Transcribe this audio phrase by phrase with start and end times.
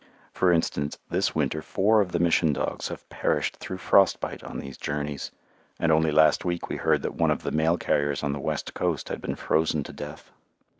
[0.33, 4.57] For instance, this winter four of the Mission dogs have perished through frost bite on
[4.57, 5.29] these journeys;
[5.79, 8.73] and only last week we heard that one of the mail carriers on the west
[8.73, 10.31] coast had been frozen to death.